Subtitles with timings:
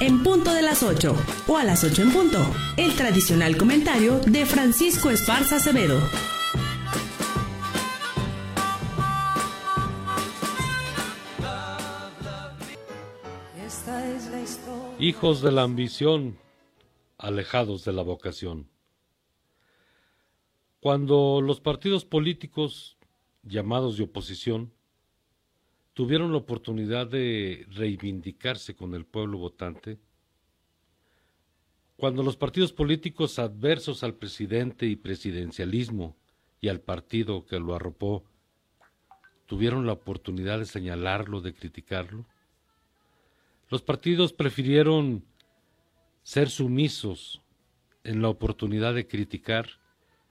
[0.00, 1.14] en punto de las 8
[1.46, 2.38] o a las 8 en punto.
[2.76, 6.00] El tradicional comentario de Francisco Esparza Acevedo.
[14.98, 16.38] Hijos de la ambición,
[17.18, 18.68] alejados de la vocación.
[20.80, 22.96] Cuando los partidos políticos
[23.42, 24.72] llamados de oposición
[25.94, 29.98] tuvieron la oportunidad de reivindicarse con el pueblo votante,
[31.96, 36.16] cuando los partidos políticos adversos al presidente y presidencialismo
[36.60, 38.24] y al partido que lo arropó
[39.44, 42.24] tuvieron la oportunidad de señalarlo, de criticarlo,
[43.68, 45.24] los partidos prefirieron
[46.22, 47.42] ser sumisos
[48.04, 49.68] en la oportunidad de criticar,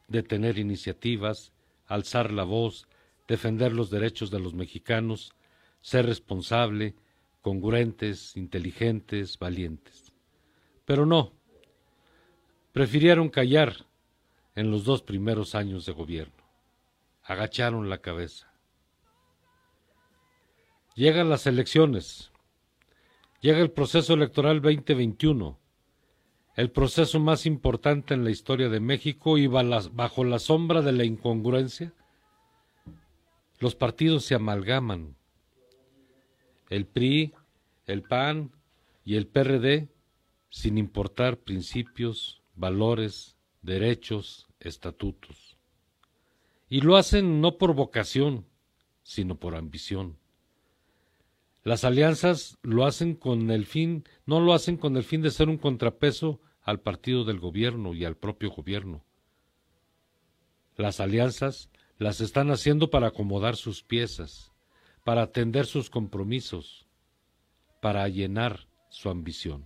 [0.08, 1.54] de tener iniciativas,
[1.86, 2.88] alzar la voz,
[3.28, 5.34] defender los derechos de los mexicanos,
[5.82, 6.96] ser responsable,
[7.42, 10.14] congruentes, inteligentes, valientes.
[10.86, 11.34] Pero no,
[12.72, 13.86] prefirieron callar
[14.56, 16.44] en los dos primeros años de gobierno.
[17.24, 18.52] Agacharon la cabeza.
[20.96, 22.32] Llegan las elecciones.
[23.42, 25.58] Llega el proceso electoral 2021,
[26.56, 31.06] el proceso más importante en la historia de México y bajo la sombra de la
[31.06, 31.94] incongruencia,
[33.60, 35.16] los partidos se amalgaman.
[36.70, 37.34] El PRI,
[37.86, 38.52] el PAN
[39.04, 39.90] y el PRD,
[40.50, 45.58] sin importar principios, valores, derechos, estatutos.
[46.70, 48.46] Y lo hacen no por vocación,
[49.04, 50.18] sino por ambición.
[51.64, 55.50] Las alianzas lo hacen con el fin, no lo hacen con el fin de ser
[55.50, 59.04] un contrapeso al partido del gobierno y al propio gobierno.
[60.76, 64.54] Las alianzas las están haciendo para acomodar sus piezas,
[65.10, 66.86] para atender sus compromisos,
[67.82, 69.66] para llenar su ambición.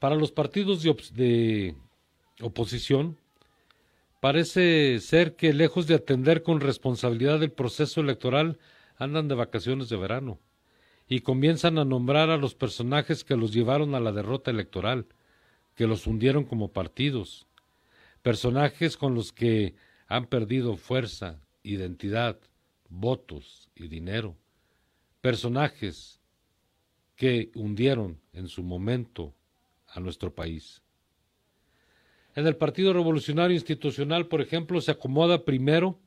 [0.00, 1.76] Para los partidos de, de,
[2.40, 3.16] oposición,
[4.18, 8.58] parece ser que lejos de atender con responsabilidad el proceso electoral,
[8.96, 10.40] andan de vacaciones de verano
[11.06, 15.06] y comienzan a nombrar a los personajes que los llevaron a la derrota electoral,
[15.76, 17.46] que los hundieron como partidos,
[18.22, 19.76] personajes con los que
[20.08, 22.40] han perdido fuerza, identidad,
[22.88, 24.36] votos y dinero.
[25.20, 26.20] Personajes
[27.16, 29.34] que hundieron en su momento
[29.88, 30.82] a nuestro país.
[32.34, 35.98] En el Partido Revolucionario Institucional, por ejemplo, se acomoda primero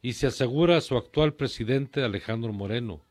[0.00, 3.04] y se asegura a su actual presidente Alejandro Moreno,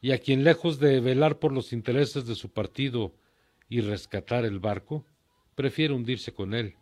[0.00, 3.12] y a quien lejos de velar por los intereses de su partido
[3.68, 5.04] y rescatar el barco,
[5.56, 6.76] prefiere hundirse con él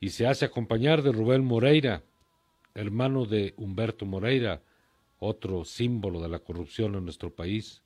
[0.00, 2.02] y se hace acompañar de Rubén Moreira,
[2.78, 4.62] hermano de Humberto Moreira,
[5.18, 7.82] otro símbolo de la corrupción en nuestro país,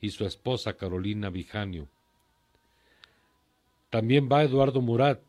[0.00, 1.88] y su esposa Carolina Vijanio.
[3.88, 5.20] También va Eduardo Murat,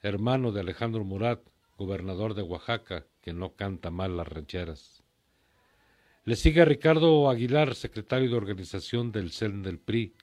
[0.00, 1.40] hermano de Alejandro Murat,
[1.76, 5.02] gobernador de Oaxaca, que no canta mal las rancheras.
[6.24, 10.14] Le sigue Ricardo Aguilar, secretario de organización del CEN del PRI,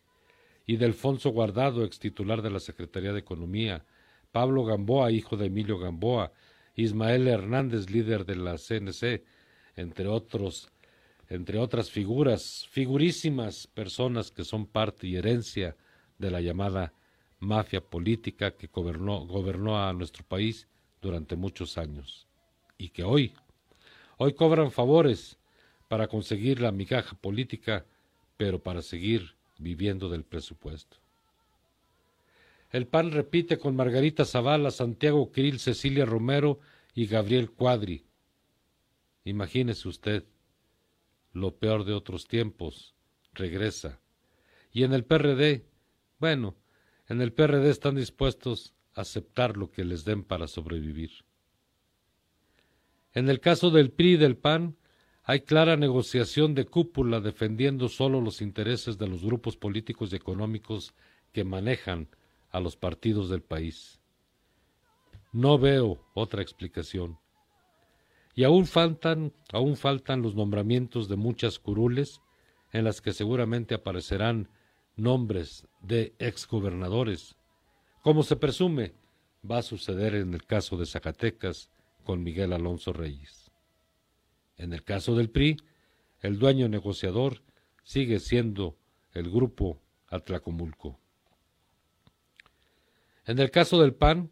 [0.66, 3.84] y de Alfonso Guardado, ex titular de la Secretaría de Economía,
[4.32, 6.32] Pablo Gamboa, hijo de Emilio Gamboa,
[6.76, 9.24] Ismael Hernández, líder de la CNC,
[9.76, 10.70] entre otros,
[11.30, 15.76] entre otras figuras, figurísimas personas que son parte y herencia
[16.18, 16.94] de la llamada
[17.40, 20.68] mafia política que gobernó, a nuestro país
[21.02, 22.28] durante muchos años
[22.78, 23.34] y que hoy,
[24.18, 25.38] hoy cobran favores
[25.88, 27.86] para conseguir la migaja política,
[28.38, 30.98] pero para seguir viviendo del presupuesto.
[32.74, 36.60] El PAN repite con Margarita Zavala, Santiago Krill, Cecilia Romero
[36.96, 38.04] y Gabriel Cuadri.
[39.26, 40.26] Imagínese usted,
[41.34, 42.96] lo peor de otros tiempos
[43.34, 44.00] regresa.
[44.72, 45.68] Y en el PRD,
[46.18, 46.56] bueno,
[47.08, 51.12] en el PRD están dispuestos a aceptar lo que les den para sobrevivir.
[53.14, 54.78] En el caso del PRI y del PAN,
[55.22, 60.96] hay clara negociación de cúpula defendiendo solo los intereses de los grupos políticos y económicos
[61.32, 62.10] que manejan
[62.54, 64.00] a los partidos del país.
[65.34, 67.20] No veo otra explicación.
[68.36, 72.22] Y aún faltan, aún faltan los nombramientos de muchas curules
[72.72, 74.50] en las que seguramente aparecerán
[74.96, 77.36] nombres de exgobernadores,
[78.02, 78.94] como se presume
[79.50, 81.70] va a suceder en el caso de Zacatecas
[82.04, 83.52] con Miguel Alonso Reyes.
[84.58, 85.58] En el caso del PRI,
[86.22, 87.42] el dueño negociador
[87.84, 88.78] sigue siendo
[89.12, 91.03] el grupo Atlacomulco.
[93.26, 94.32] En el caso del PAN,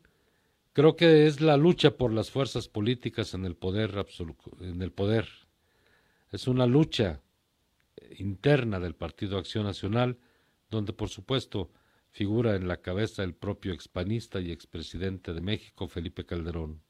[0.74, 4.92] creo que es la lucha por las fuerzas políticas en el poder absoluto, en el
[4.92, 5.28] poder.
[6.30, 7.22] Es una lucha
[8.18, 10.18] interna del Partido Acción Nacional,
[10.70, 11.72] donde por supuesto
[12.10, 16.82] figura en la cabeza el propio expanista y expresidente de México, Felipe Calderón.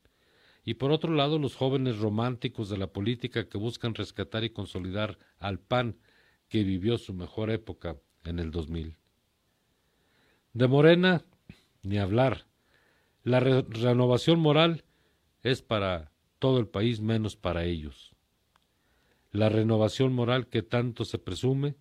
[0.63, 5.17] Y por otro lado, los jóvenes románticos de la política que buscan rescatar y consolidar
[5.37, 5.97] al PAN,
[6.49, 8.97] que vivió su mejor época en el 2000.
[10.53, 11.23] De Morena,
[11.83, 12.47] ni hablar.
[13.23, 14.83] La renovación moral
[15.43, 18.15] es para todo el país menos para ellos.
[19.31, 21.75] La renovación moral que tanto se presume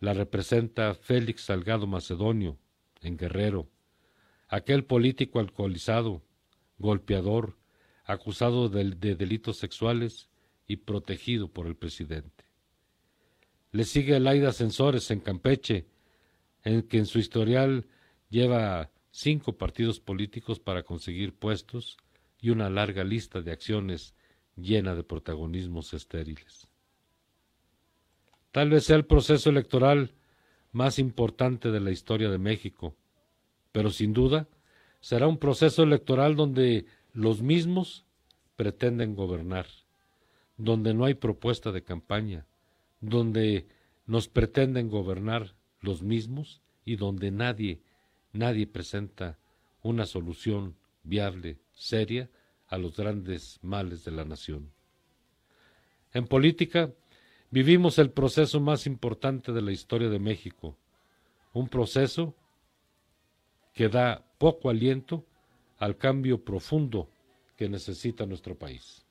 [0.00, 2.58] la representa Félix Salgado Macedonio,
[3.02, 3.68] en Guerrero,
[4.48, 6.22] aquel político alcoholizado,
[6.78, 7.58] golpeador,
[8.04, 10.30] acusado de, de, delitos sexuales
[10.66, 12.44] y protegido por el presidente.
[13.72, 15.86] Le sigue Laida Censores en Campeche,
[16.64, 17.86] en que en su historial
[18.30, 21.98] lleva cinco partidos políticos para conseguir puestos
[22.40, 24.14] y una larga lista de acciones
[24.56, 26.68] llena de protagonismos estériles.
[28.52, 30.14] Tal vez sea el proceso electoral
[30.72, 32.96] más importante de la historia de México,
[33.72, 34.48] pero sin duda
[35.00, 38.04] será un proceso electoral donde los mismos
[38.56, 39.66] pretenden gobernar,
[40.56, 42.46] donde no hay propuesta de campaña,
[43.00, 43.66] donde
[44.06, 47.80] nos pretenden gobernar los mismos y donde nadie,
[48.32, 49.38] nadie presenta
[49.82, 52.30] una solución viable, seria,
[52.66, 54.70] a los grandes males de la nación.
[56.12, 56.92] En política,
[57.50, 60.76] vivimos el proceso más importante de la historia de México,
[61.52, 62.34] un proceso
[63.72, 65.26] que da poco aliento
[65.78, 67.08] al cambio profundo
[67.56, 69.04] que necesita nuestro país.